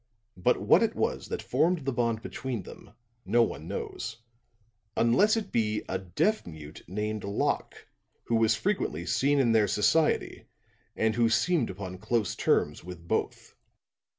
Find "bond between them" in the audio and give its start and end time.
1.93-2.93